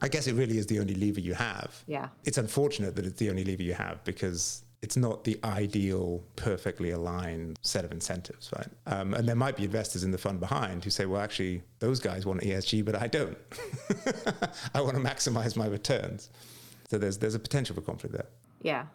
[0.00, 1.84] I guess it really is the only lever you have.
[1.86, 2.08] Yeah.
[2.24, 6.92] It's unfortunate that it's the only lever you have because it's not the ideal, perfectly
[6.92, 8.68] aligned set of incentives, right?
[8.86, 12.00] Um, and there might be investors in the fund behind who say, well, actually, those
[12.00, 13.36] guys want ESG, but I don't.
[14.74, 16.30] I want to maximize my returns.
[16.88, 18.28] So there's there's a potential for conflict there.
[18.62, 18.86] Yeah.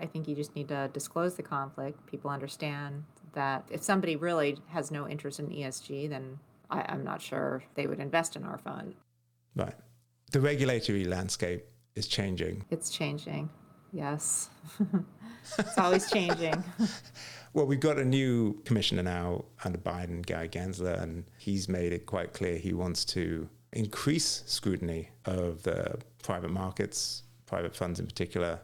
[0.00, 2.06] I think you just need to disclose the conflict.
[2.06, 6.38] People understand that if somebody really has no interest in ESG, then
[6.70, 8.94] I, I'm not sure they would invest in our fund.
[9.56, 9.74] Right.
[10.30, 12.64] The regulatory landscape is changing.
[12.70, 13.50] It's changing.
[13.92, 14.50] Yes.
[15.58, 16.62] it's always changing.
[17.54, 22.06] well, we've got a new commissioner now under Biden, Gary Gensler, and he's made it
[22.06, 28.60] quite clear he wants to increase scrutiny of the private markets private funds in particular.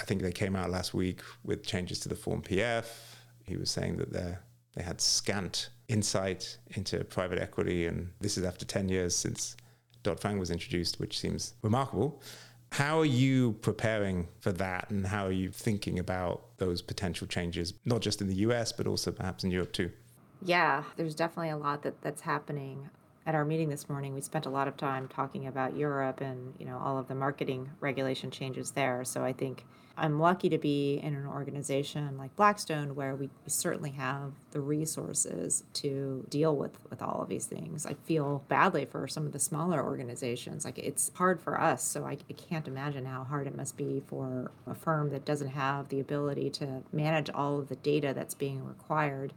[0.00, 2.86] I think they came out last week with changes to the Form PF.
[3.44, 4.36] He was saying that they
[4.74, 9.54] they had scant insight into private equity, and this is after 10 years since
[10.02, 12.22] Dodd Frank was introduced, which seems remarkable.
[12.70, 17.74] How are you preparing for that, and how are you thinking about those potential changes,
[17.84, 19.90] not just in the US, but also perhaps in Europe too?
[20.40, 22.88] Yeah, there's definitely a lot that, that's happening
[23.24, 26.54] at our meeting this morning, we spent a lot of time talking about Europe and
[26.58, 29.04] you know all of the marketing regulation changes there.
[29.04, 29.64] So I think
[29.96, 35.64] I'm lucky to be in an organization like Blackstone where we certainly have the resources
[35.74, 37.86] to deal with with all of these things.
[37.86, 40.64] I feel badly for some of the smaller organizations.
[40.64, 44.02] Like it's hard for us, so I, I can't imagine how hard it must be
[44.08, 48.34] for a firm that doesn't have the ability to manage all of the data that's
[48.34, 49.32] being required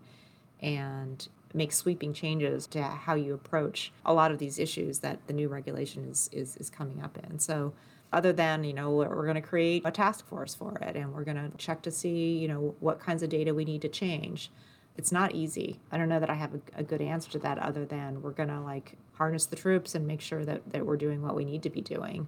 [0.62, 5.34] and make sweeping changes to how you approach a lot of these issues that the
[5.34, 7.40] new regulation is is, is coming up in.
[7.40, 7.74] So
[8.14, 11.24] other than you know we're going to create a task force for it and we're
[11.24, 14.52] going to check to see you know what kinds of data we need to change
[14.98, 15.80] it's not easy.
[15.92, 18.32] I don't know that I have a, a good answer to that other than we're
[18.32, 21.46] going to like harness the troops and make sure that, that we're doing what we
[21.46, 22.28] need to be doing.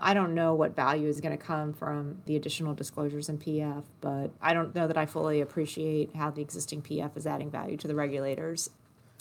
[0.00, 3.82] I don't know what value is going to come from the additional disclosures in PF,
[4.00, 7.76] but I don't know that I fully appreciate how the existing PF is adding value
[7.78, 8.70] to the regulators.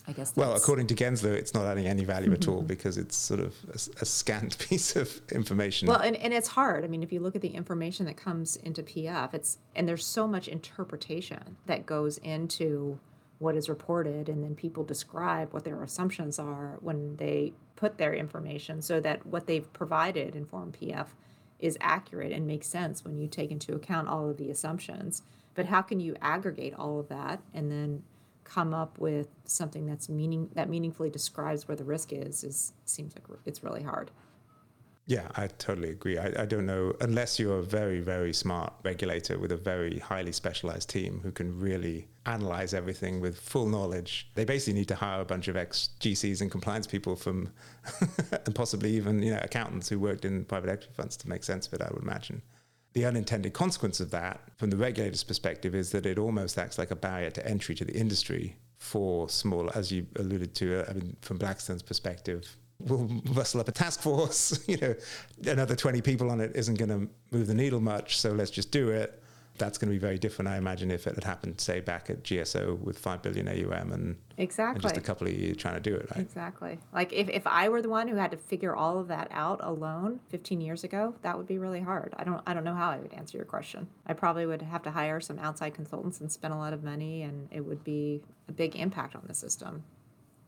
[0.09, 0.34] I guess.
[0.38, 3.53] Well, according to Gensler, it's not adding any value at all because it's sort of
[3.69, 5.89] a, a, scant piece of information.
[5.89, 6.86] Well, and, and it's hard.
[6.86, 10.05] I mean, if you look at the information that comes into PF, it's and there's
[10.05, 12.99] so much interpretation that goes into
[13.39, 18.13] what is reported, and then people describe what their assumptions are when they put their
[18.13, 21.07] information, so that what they've provided in Form PF
[21.59, 25.23] is accurate and makes sense when you take into account all of the assumptions.
[25.55, 28.03] But how can you aggregate all of that and then
[28.47, 33.13] come up with something that's meaning that meaningfully describes where the risk is is seems
[33.13, 34.09] like it's really hard.
[35.08, 36.18] Yeah, I totally agree.
[36.18, 40.34] I, I don't know unless you're a very very smart regulator with a very highly
[40.34, 44.30] specialized team who can really analyze everything with full knowledge.
[44.36, 47.53] They basically need to hire a bunch of ex GCs and compliance people from,
[48.45, 51.68] and possibly even you know accountants who worked in private equity funds to make sense
[51.68, 51.82] of it.
[51.82, 52.41] I would imagine
[52.91, 56.91] the unintended consequence of that, from the regulator's perspective, is that it almost acts like
[56.91, 60.93] a barrier to entry to the industry for small, as you alluded to, uh, I
[60.93, 62.58] mean, from Blackstone's perspective.
[62.80, 64.59] We'll rustle up a task force.
[64.67, 64.95] You know,
[65.45, 68.19] another 20 people on it isn't going to move the needle much.
[68.19, 69.23] So let's just do it
[69.57, 72.23] that's going to be very different, I imagine, if it had happened, say, back at
[72.23, 74.75] GSO with 5 billion AUM and, exactly.
[74.75, 76.21] and just a couple of years trying to do it, right?
[76.21, 76.80] Exactly.
[76.93, 79.59] Like if, if I were the one who had to figure all of that out
[79.63, 82.13] alone 15 years ago, that would be really hard.
[82.17, 83.88] I don't, I don't know how I would answer your question.
[84.05, 87.23] I probably would have to hire some outside consultants and spend a lot of money,
[87.23, 89.84] and it would be a big impact on the system.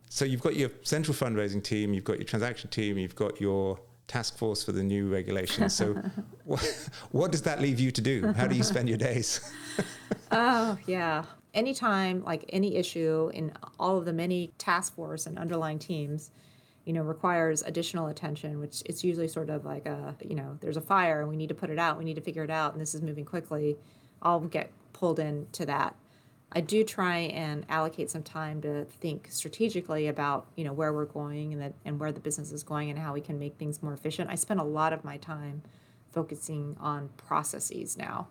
[0.10, 3.80] So you've got your central fundraising team, you've got your transaction team, you've got your
[4.08, 5.76] task force for the new regulations.
[5.76, 5.94] So,
[6.44, 8.34] what, what does that leave you to do?
[8.34, 9.54] How do you spend your days?
[10.32, 11.24] oh, yeah.
[11.54, 16.32] Anytime, like any issue in all of the many task force and underlying teams,
[16.86, 20.78] you know, requires additional attention, which it's usually sort of like a, you know, there's
[20.78, 22.74] a fire and we need to put it out, we need to figure it out,
[22.74, 23.78] and this is moving quickly.
[24.24, 25.96] I'll get pulled into that.
[26.52, 31.06] I do try and allocate some time to think strategically about you know where we're
[31.06, 33.84] going and that and where the business is going and how we can make things
[33.84, 34.30] more efficient.
[34.30, 35.62] I spend a lot of my time
[36.12, 38.28] focusing on processes now,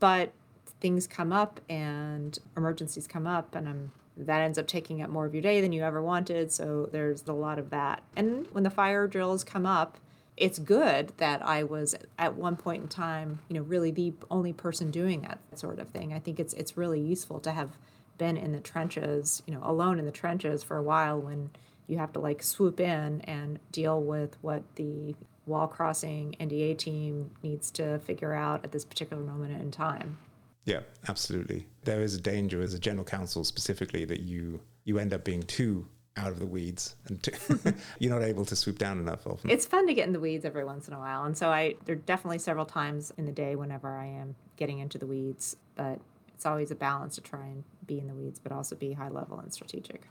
[0.00, 0.32] but
[0.80, 5.24] things come up and emergencies come up and I'm that ends up taking up more
[5.24, 6.52] of your day than you ever wanted.
[6.52, 8.02] So there's a lot of that.
[8.14, 9.96] And when the fire drills come up,
[10.42, 14.52] it's good that I was at one point in time, you know, really the only
[14.52, 16.12] person doing that sort of thing.
[16.12, 17.70] I think it's it's really useful to have
[18.18, 21.50] been in the trenches, you know, alone in the trenches for a while when
[21.86, 25.14] you have to like swoop in and deal with what the
[25.46, 30.18] wall crossing NDA team needs to figure out at this particular moment in time.
[30.64, 31.68] Yeah, absolutely.
[31.84, 35.44] There is a danger as a general counsel specifically that you you end up being
[35.44, 35.86] too
[36.16, 39.50] out of the weeds and to, you're not able to swoop down enough often.
[39.50, 41.24] It's fun to get in the weeds every once in a while.
[41.24, 44.78] And so I there are definitely several times in the day whenever I am getting
[44.78, 46.00] into the weeds, but
[46.34, 49.08] it's always a balance to try and be in the weeds but also be high
[49.08, 50.02] level and strategic.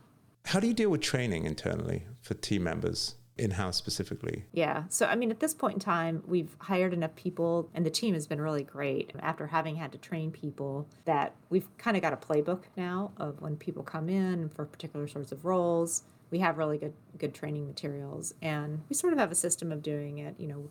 [0.46, 3.16] How do you deal with training internally for team members?
[3.42, 4.46] In-house specifically.
[4.54, 4.84] Yeah.
[4.90, 8.14] So i mean at this point in time we've hired enough people and the team
[8.14, 12.14] has been really great after having had to train people that we've kind of got
[12.14, 16.04] a playbook now of when people come in for particular sorts of roles.
[16.30, 19.82] We have really good good training materials and we sort of have a system of
[19.82, 20.70] doing it you know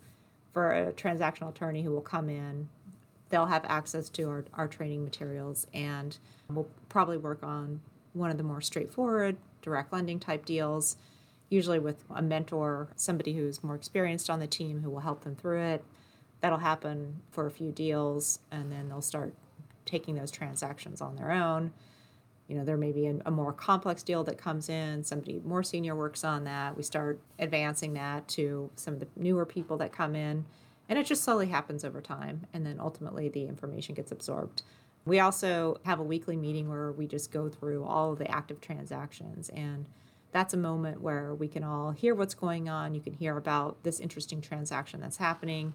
[0.53, 2.69] for a transactional attorney who will come in
[3.29, 6.17] they'll have access to our, our training materials and
[6.49, 7.81] we'll probably work on
[8.13, 10.97] one of the more straightforward direct lending type deals
[11.51, 15.35] usually with a mentor, somebody who's more experienced on the team who will help them
[15.35, 15.83] through it.
[16.39, 19.35] That'll happen for a few deals, and then they'll start
[19.85, 21.73] taking those transactions on their own.
[22.47, 25.61] You know, there may be a, a more complex deal that comes in, somebody more
[25.61, 26.75] senior works on that.
[26.75, 30.45] We start advancing that to some of the newer people that come in,
[30.89, 32.47] and it just slowly happens over time.
[32.53, 34.63] And then ultimately, the information gets absorbed.
[35.05, 38.61] We also have a weekly meeting where we just go through all of the active
[38.61, 39.85] transactions and
[40.31, 42.95] that's a moment where we can all hear what's going on.
[42.95, 45.73] You can hear about this interesting transaction that's happening.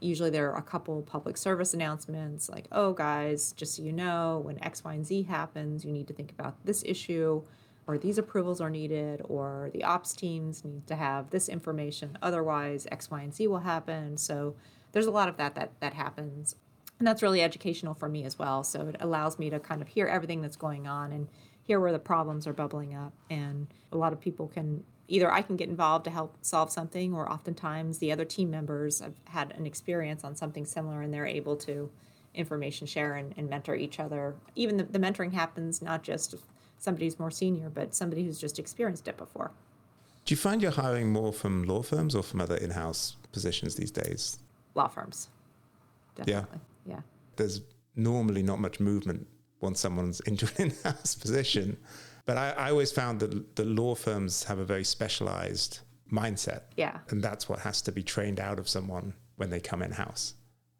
[0.00, 4.42] Usually, there are a couple public service announcements like, oh, guys, just so you know,
[4.44, 7.42] when X, Y, and Z happens, you need to think about this issue,
[7.86, 12.18] or these approvals are needed, or the ops teams need to have this information.
[12.20, 14.18] Otherwise, X, Y, and Z will happen.
[14.18, 14.54] So,
[14.92, 16.56] there's a lot of that that, that happens.
[16.98, 18.64] And that's really educational for me as well.
[18.64, 21.28] So, it allows me to kind of hear everything that's going on and
[21.66, 23.12] hear where the problems are bubbling up.
[23.28, 27.14] And a lot of people can either I can get involved to help solve something,
[27.14, 31.26] or oftentimes the other team members have had an experience on something similar and they're
[31.26, 31.90] able to
[32.34, 34.34] information share and, and mentor each other.
[34.54, 36.40] Even the, the mentoring happens not just if
[36.78, 39.50] somebody's more senior, but somebody who's just experienced it before.
[40.24, 43.92] Do you find you're hiring more from law firms or from other in-house positions these
[43.92, 44.38] days?
[44.74, 45.28] Law firms.
[46.18, 46.24] Yeah.
[46.24, 46.60] Definitely.
[46.84, 47.00] Yeah.
[47.36, 47.60] There's
[47.94, 49.26] normally not much movement
[49.60, 51.76] once someone's into an in-house position,
[52.24, 55.80] but I, I always found that the law firms have a very specialized
[56.12, 56.98] mindset, Yeah.
[57.10, 60.34] and that's what has to be trained out of someone when they come in-house.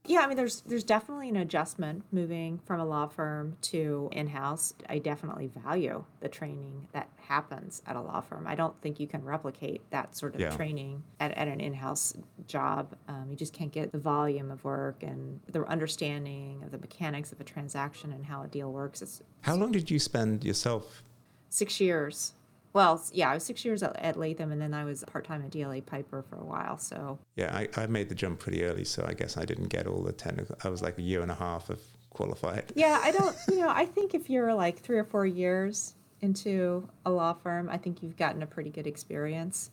[0.08, 4.72] Yeah, I mean, there's there's definitely an adjustment moving from a law firm to in-house.
[4.88, 8.46] I definitely value the training that happens at a law firm.
[8.46, 10.50] I don't think you can replicate that sort of Yeah.
[10.56, 12.14] training at, at an in-house
[12.46, 12.94] job.
[13.08, 17.32] Um, you just can't get the volume of work and the understanding of the mechanics
[17.32, 19.02] of a transaction and how a deal works.
[19.02, 21.02] It's How long did you spend yourself?
[21.48, 22.32] six years.
[22.76, 25.50] Well, yeah, I was six years at, at Latham, and then I was part-time at
[25.50, 26.76] DLA Piper for a while.
[26.76, 29.86] So Yeah, I, I made the jump pretty early, so I guess I didn't get
[29.86, 30.58] all the technical.
[30.62, 32.64] I was like a year and a half of qualified.
[32.74, 36.86] Yeah, I don't, you know, I think if you're like three or four years into
[37.06, 39.70] a law firm, I think you've gotten a pretty good experience.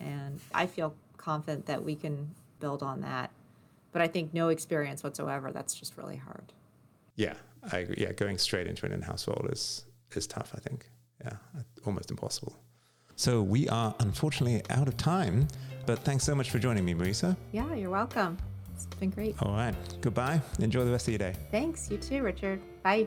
[0.00, 3.30] And I feel confident that we can build on that.
[3.92, 6.52] But I think no experience whatsoever, that's just really hard.
[7.14, 7.34] Yeah,
[7.70, 7.98] I agree.
[7.98, 9.84] Yeah, going straight into an in-house role is
[10.16, 10.52] is tough.
[10.52, 10.90] I think.
[11.24, 11.36] Yeah,
[11.86, 12.54] almost impossible.
[13.16, 15.46] So we are unfortunately out of time,
[15.86, 17.36] but thanks so much for joining me, Marisa.
[17.52, 18.38] Yeah, you're welcome.
[18.74, 19.36] It's been great.
[19.42, 20.40] All right, goodbye.
[20.58, 21.34] Enjoy the rest of your day.
[21.50, 21.90] Thanks.
[21.90, 22.60] You too, Richard.
[22.82, 23.06] Bye.